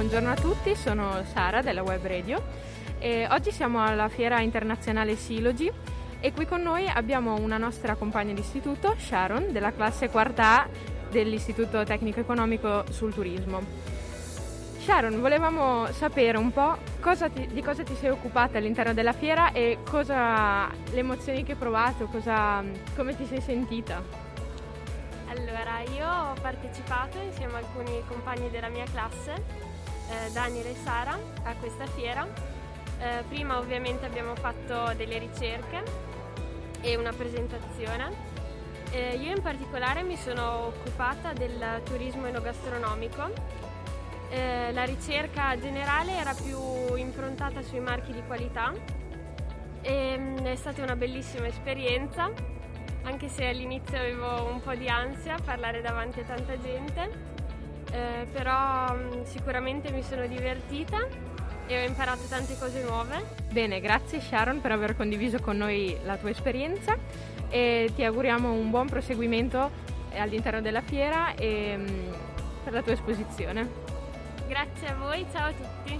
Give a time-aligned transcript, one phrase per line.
[0.00, 2.42] buongiorno a tutti, sono Sara della Web Radio
[2.98, 5.70] e oggi siamo alla Fiera Internazionale Silogi
[6.20, 10.68] e qui con noi abbiamo una nostra compagna di istituto, Sharon, della classe quarta A
[11.10, 13.60] dell'Istituto Tecnico Economico sul Turismo.
[14.78, 19.52] Sharon, volevamo sapere un po' cosa ti, di cosa ti sei occupata all'interno della fiera
[19.52, 22.64] e cosa, le emozioni che hai provato, cosa,
[22.96, 24.02] come ti sei sentita.
[25.28, 29.78] Allora, io ho partecipato insieme a alcuni compagni della mia classe,
[30.10, 32.26] eh, Daniele e Sara, a questa fiera.
[32.98, 35.82] Eh, prima ovviamente abbiamo fatto delle ricerche
[36.80, 38.28] e una presentazione.
[38.90, 43.30] Eh, io in particolare mi sono occupata del turismo enogastronomico.
[44.30, 48.72] Eh, la ricerca generale era più improntata sui marchi di qualità
[49.82, 52.58] e mm, è stata una bellissima esperienza
[53.02, 57.38] anche se all'inizio avevo un po' di ansia a parlare davanti a tanta gente,
[57.92, 61.06] eh, però mm, sicuramente mi sono divertita
[61.66, 63.24] e ho imparato tante cose nuove.
[63.50, 66.96] Bene, grazie Sharon per aver condiviso con noi la tua esperienza
[67.48, 69.70] e ti auguriamo un buon proseguimento
[70.16, 72.12] all'interno della fiera e mm,
[72.64, 73.68] per la tua esposizione.
[74.48, 75.98] Grazie a voi, ciao a tutti.